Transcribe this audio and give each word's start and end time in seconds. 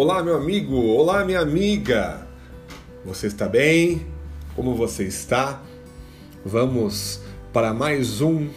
Olá, 0.00 0.22
meu 0.22 0.36
amigo, 0.36 0.76
olá, 0.76 1.24
minha 1.24 1.40
amiga. 1.40 2.24
Você 3.04 3.26
está 3.26 3.48
bem? 3.48 4.06
Como 4.54 4.76
você 4.76 5.02
está? 5.02 5.60
Vamos 6.44 7.20
para 7.52 7.74
mais 7.74 8.20
um 8.20 8.48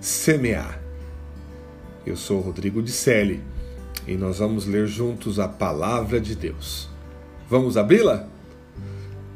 Semear. 0.00 0.80
Eu 2.06 2.16
sou 2.16 2.40
Rodrigo 2.40 2.82
de 2.82 2.92
Selle 2.92 3.44
e 4.08 4.16
nós 4.16 4.38
vamos 4.38 4.64
ler 4.64 4.86
juntos 4.86 5.38
a 5.38 5.46
palavra 5.46 6.18
de 6.18 6.34
Deus. 6.34 6.88
Vamos 7.46 7.76
abri-la? 7.76 8.26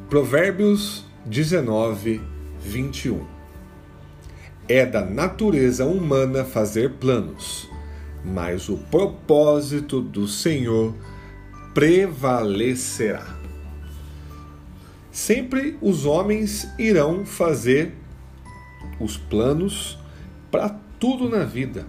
Provérbios 0.09 1.05
19, 1.27 2.23
21. 2.65 3.23
É 4.67 4.87
da 4.87 5.05
natureza 5.05 5.85
humana 5.85 6.43
fazer 6.43 6.93
planos, 6.93 7.69
mas 8.25 8.71
o 8.71 8.79
propósito 8.79 10.01
do 10.01 10.27
Senhor 10.27 10.95
prevalecerá. 11.75 13.27
Sempre 15.11 15.77
os 15.81 16.05
homens 16.05 16.69
irão 16.79 17.25
fazer 17.25 17.95
os 18.99 19.17
planos 19.17 19.99
para 20.51 20.71
tudo 20.99 21.29
na 21.29 21.45
vida. 21.45 21.87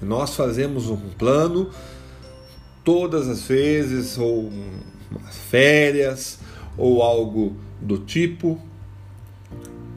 Nós 0.00 0.34
fazemos 0.34 0.88
um 0.88 1.10
plano 1.10 1.70
todas 2.84 3.28
as 3.28 3.42
vezes, 3.42 4.18
ou 4.18 4.50
férias, 5.30 6.38
ou 6.76 7.02
algo 7.02 7.56
do 7.80 7.98
tipo. 7.98 8.60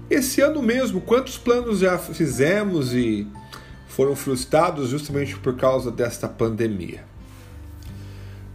Esse 0.09 0.41
ano 0.41 0.61
mesmo, 0.61 1.01
quantos 1.01 1.37
planos 1.37 1.79
já 1.79 1.97
fizemos 1.97 2.93
e 2.93 3.27
foram 3.87 4.15
frustrados 4.15 4.89
justamente 4.89 5.35
por 5.37 5.55
causa 5.55 5.89
desta 5.89 6.27
pandemia? 6.27 7.14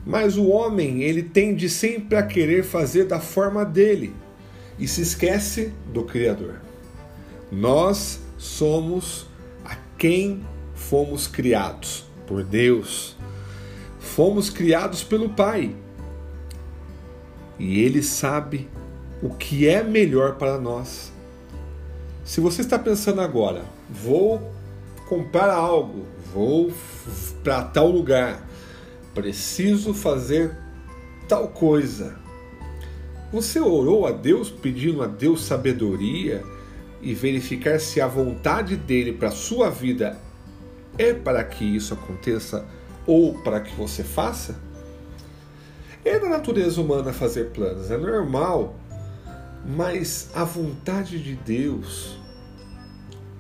Mas 0.05 0.37
o 0.37 0.48
homem, 0.48 1.03
ele 1.03 1.23
tende 1.23 1.69
sempre 1.69 2.17
a 2.17 2.23
querer 2.23 2.65
fazer 2.65 3.05
da 3.05 3.20
forma 3.20 3.65
dele 3.65 4.15
e 4.79 4.89
se 4.89 5.03
esquece 5.03 5.73
do 5.93 6.05
Criador. 6.05 6.61
Nós 7.53 8.21
somos 8.39 9.27
a 9.65 9.77
quem 9.98 10.45
fomos 10.75 11.27
criados 11.27 12.05
por 12.27 12.43
Deus. 12.43 13.17
Fomos 13.98 14.48
criados 14.48 15.05
pelo 15.05 15.28
Pai. 15.28 15.77
E 17.59 17.81
Ele 17.81 18.03
sabe 18.03 18.69
o 19.23 19.28
que 19.31 19.69
é 19.69 19.83
melhor 19.83 20.37
para 20.37 20.59
nós. 20.59 21.12
Se 22.25 22.41
você 22.41 22.62
está 22.62 22.78
pensando 22.78 23.21
agora, 23.21 23.62
vou 23.89 24.51
comprar 25.09 25.51
algo, 25.51 26.06
vou 26.33 26.73
para 27.43 27.62
tal 27.65 27.91
lugar, 27.91 28.47
preciso 29.14 29.92
fazer 29.94 30.56
tal 31.28 31.48
coisa. 31.48 32.19
Você 33.33 33.61
orou 33.61 34.06
a 34.06 34.11
Deus 34.11 34.50
pedindo 34.50 35.03
a 35.03 35.06
Deus 35.06 35.44
sabedoria 35.44 36.42
e 37.00 37.14
verificar 37.14 37.78
se 37.78 38.00
a 38.00 38.06
vontade 38.06 38.77
dele 38.77 39.12
para 39.12 39.28
a 39.28 39.33
sua 39.33 39.70
vida 39.70 40.19
é 40.98 41.14
para 41.14 41.42
que 41.44 41.64
isso 41.64 41.94
aconteça 41.94 42.66
ou 43.06 43.34
para 43.42 43.61
que 43.61 43.75
você 43.75 44.03
faça? 44.03 44.58
É 46.05 46.19
da 46.19 46.28
natureza 46.28 46.81
humana 46.81 47.12
fazer 47.12 47.50
planos, 47.50 47.91
é 47.91 47.97
normal, 47.97 48.75
mas 49.64 50.31
a 50.34 50.44
vontade 50.44 51.22
de 51.22 51.34
Deus 51.36 52.19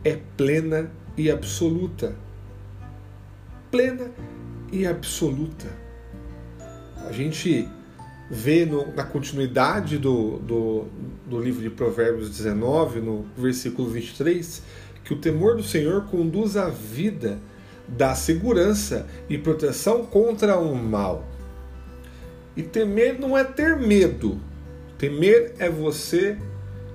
é 0.04 0.18
plena 0.36 0.90
e 1.16 1.30
absoluta. 1.30 2.14
Plena 3.70 4.10
e 4.38 4.39
absoluta. 4.86 5.66
A 7.06 7.12
gente 7.12 7.68
vê 8.30 8.64
no, 8.64 8.94
na 8.94 9.02
continuidade 9.02 9.98
do, 9.98 10.38
do, 10.38 10.84
do 11.26 11.40
livro 11.40 11.60
de 11.60 11.70
Provérbios 11.70 12.30
19, 12.30 13.00
no 13.00 13.26
versículo 13.36 13.90
23, 13.90 14.62
que 15.02 15.12
o 15.12 15.18
temor 15.18 15.56
do 15.56 15.62
Senhor 15.62 16.04
conduz 16.06 16.56
à 16.56 16.68
vida, 16.68 17.38
dá 17.88 18.14
segurança 18.14 19.06
e 19.28 19.36
proteção 19.36 20.06
contra 20.06 20.56
o 20.58 20.74
mal. 20.76 21.26
E 22.56 22.62
temer 22.62 23.18
não 23.18 23.36
é 23.36 23.42
ter 23.42 23.76
medo. 23.76 24.40
Temer 24.96 25.54
é 25.58 25.68
você 25.68 26.38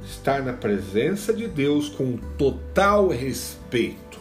estar 0.03 0.41
na 0.43 0.53
presença 0.53 1.33
de 1.33 1.47
Deus 1.47 1.89
com 1.89 2.17
total 2.37 3.09
respeito. 3.09 4.19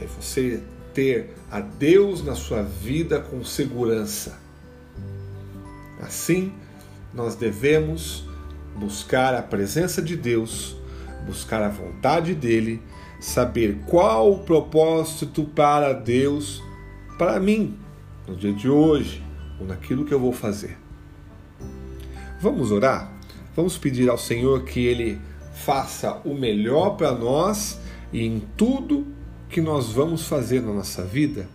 É 0.00 0.06
você 0.06 0.60
ter 0.98 1.32
a 1.48 1.60
Deus 1.60 2.24
na 2.24 2.34
sua 2.34 2.60
vida 2.60 3.20
com 3.20 3.44
segurança. 3.44 4.36
Assim, 6.02 6.52
nós 7.14 7.36
devemos 7.36 8.26
buscar 8.74 9.32
a 9.32 9.40
presença 9.40 10.02
de 10.02 10.16
Deus, 10.16 10.76
buscar 11.24 11.62
a 11.62 11.68
vontade 11.68 12.34
dele, 12.34 12.82
saber 13.20 13.78
qual 13.86 14.32
o 14.32 14.38
propósito 14.40 15.44
para 15.44 15.92
Deus 15.92 16.60
para 17.16 17.38
mim 17.38 17.78
no 18.26 18.34
dia 18.34 18.52
de 18.52 18.68
hoje 18.68 19.22
ou 19.60 19.68
naquilo 19.68 20.04
que 20.04 20.12
eu 20.12 20.18
vou 20.18 20.32
fazer. 20.32 20.76
Vamos 22.40 22.72
orar? 22.72 23.12
Vamos 23.54 23.78
pedir 23.78 24.10
ao 24.10 24.18
Senhor 24.18 24.64
que 24.64 24.84
ele 24.84 25.20
faça 25.54 26.20
o 26.24 26.34
melhor 26.34 26.96
para 26.96 27.12
nós 27.12 27.78
e 28.12 28.26
em 28.26 28.40
tudo 28.56 29.16
que 29.48 29.60
nós 29.60 29.90
vamos 29.90 30.26
fazer 30.26 30.60
na 30.62 30.72
nossa 30.72 31.04
vida, 31.04 31.48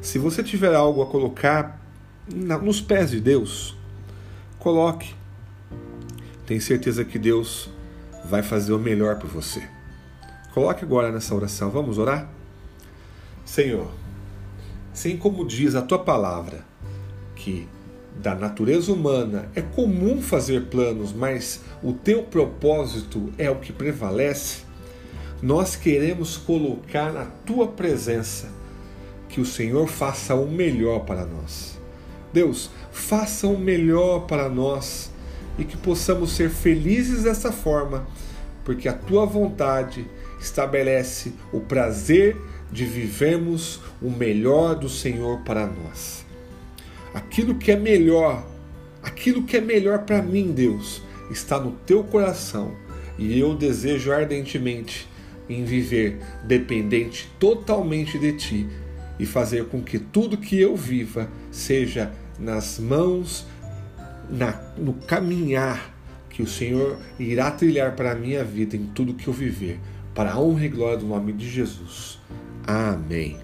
se 0.00 0.18
você 0.18 0.42
tiver 0.42 0.74
algo 0.74 1.02
a 1.02 1.06
colocar 1.06 1.80
nos 2.26 2.80
pés 2.80 3.10
de 3.10 3.20
Deus, 3.20 3.76
coloque. 4.58 5.14
Tenho 6.46 6.60
certeza 6.60 7.04
que 7.04 7.18
Deus 7.18 7.70
vai 8.24 8.42
fazer 8.42 8.72
o 8.72 8.78
melhor 8.78 9.18
por 9.18 9.28
você. 9.28 9.66
Coloque 10.52 10.84
agora 10.84 11.10
nessa 11.10 11.34
oração. 11.34 11.70
Vamos 11.70 11.98
orar? 11.98 12.28
Senhor, 13.44 13.90
assim 14.92 15.16
como 15.16 15.46
diz 15.46 15.74
a 15.74 15.82
tua 15.82 15.98
palavra, 15.98 16.64
que 17.34 17.68
da 18.16 18.34
natureza 18.34 18.92
humana 18.92 19.48
é 19.54 19.60
comum 19.60 20.22
fazer 20.22 20.66
planos, 20.66 21.12
mas 21.12 21.62
o 21.82 21.92
teu 21.92 22.22
propósito 22.22 23.32
é 23.36 23.50
o 23.50 23.56
que 23.56 23.72
prevalece 23.72 24.63
nós 25.44 25.76
queremos 25.76 26.38
colocar 26.38 27.12
na 27.12 27.26
tua 27.26 27.68
presença 27.68 28.50
que 29.28 29.42
o 29.42 29.44
Senhor 29.44 29.86
faça 29.86 30.34
o 30.34 30.50
melhor 30.50 31.00
para 31.00 31.26
nós. 31.26 31.78
Deus, 32.32 32.70
faça 32.90 33.46
o 33.46 33.58
melhor 33.58 34.20
para 34.20 34.48
nós 34.48 35.12
e 35.58 35.64
que 35.64 35.76
possamos 35.76 36.32
ser 36.32 36.48
felizes 36.48 37.24
dessa 37.24 37.52
forma, 37.52 38.06
porque 38.64 38.88
a 38.88 38.94
tua 38.94 39.26
vontade 39.26 40.08
estabelece 40.40 41.34
o 41.52 41.60
prazer 41.60 42.38
de 42.72 42.86
vivermos 42.86 43.80
o 44.00 44.08
melhor 44.08 44.74
do 44.74 44.88
Senhor 44.88 45.40
para 45.40 45.66
nós. 45.66 46.24
Aquilo 47.12 47.56
que 47.56 47.70
é 47.70 47.76
melhor, 47.76 48.42
aquilo 49.02 49.42
que 49.42 49.58
é 49.58 49.60
melhor 49.60 50.06
para 50.06 50.22
mim, 50.22 50.52
Deus, 50.52 51.02
está 51.30 51.60
no 51.60 51.72
teu 51.72 52.02
coração 52.02 52.74
e 53.18 53.38
eu 53.38 53.54
desejo 53.54 54.10
ardentemente 54.10 55.12
em 55.48 55.64
viver 55.64 56.18
dependente 56.44 57.30
totalmente 57.38 58.18
de 58.18 58.32
Ti 58.32 58.68
e 59.18 59.26
fazer 59.26 59.66
com 59.66 59.82
que 59.82 59.98
tudo 59.98 60.36
que 60.36 60.60
eu 60.60 60.76
viva 60.76 61.28
seja 61.50 62.12
nas 62.38 62.78
mãos, 62.78 63.46
na, 64.28 64.60
no 64.76 64.94
caminhar 64.94 65.94
que 66.30 66.42
o 66.42 66.46
Senhor 66.46 66.98
irá 67.18 67.50
trilhar 67.50 67.94
para 67.94 68.12
a 68.12 68.14
minha 68.14 68.42
vida 68.42 68.76
em 68.76 68.86
tudo 68.86 69.14
que 69.14 69.28
eu 69.28 69.32
viver, 69.32 69.78
para 70.14 70.32
a 70.32 70.40
honra 70.40 70.66
e 70.66 70.68
glória 70.68 70.98
do 70.98 71.06
nome 71.06 71.32
de 71.32 71.48
Jesus. 71.48 72.18
Amém. 72.66 73.38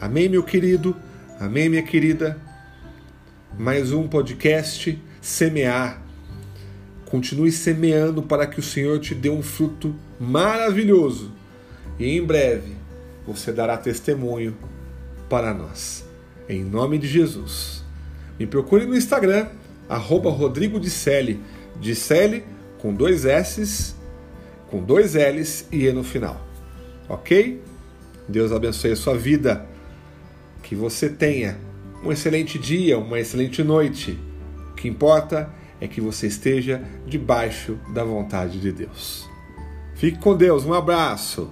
Amém, 0.00 0.28
meu 0.28 0.42
querido. 0.42 0.96
Amém, 1.38 1.68
minha 1.68 1.82
querida. 1.82 2.40
Mais 3.58 3.92
um 3.92 4.08
podcast 4.08 4.98
Semear 5.20 6.09
Continue 7.10 7.50
semeando 7.50 8.22
para 8.22 8.46
que 8.46 8.60
o 8.60 8.62
Senhor 8.62 9.00
te 9.00 9.16
dê 9.16 9.28
um 9.28 9.42
fruto 9.42 9.94
maravilhoso 10.18 11.32
e 11.98 12.16
em 12.16 12.24
breve 12.24 12.76
você 13.26 13.52
dará 13.52 13.76
testemunho 13.76 14.56
para 15.28 15.52
nós. 15.52 16.04
Em 16.48 16.64
nome 16.64 16.98
de 16.98 17.08
Jesus. 17.08 17.84
Me 18.38 18.46
procure 18.46 18.86
no 18.86 18.96
Instagram, 18.96 19.48
arroba 19.88 20.30
Rodrigo 20.30 20.78
com 22.78 22.94
dois 22.94 23.24
S, 23.24 23.94
com 24.68 24.80
dois 24.80 25.14
L's 25.14 25.66
e 25.70 25.86
E 25.86 25.92
no 25.92 26.04
final. 26.04 26.40
Ok? 27.08 27.60
Deus 28.28 28.52
abençoe 28.52 28.92
a 28.92 28.96
sua 28.96 29.16
vida. 29.16 29.66
Que 30.62 30.76
você 30.76 31.08
tenha 31.08 31.58
um 32.04 32.12
excelente 32.12 32.58
dia, 32.58 32.98
uma 32.98 33.18
excelente 33.18 33.62
noite. 33.64 34.18
O 34.70 34.74
que 34.74 34.88
importa 34.88 35.50
é 35.80 35.88
que 35.88 36.00
você 36.00 36.26
esteja 36.26 36.82
debaixo 37.06 37.78
da 37.94 38.04
vontade 38.04 38.60
de 38.60 38.70
Deus. 38.70 39.28
Fique 39.94 40.18
com 40.18 40.36
Deus, 40.36 40.64
um 40.64 40.74
abraço. 40.74 41.50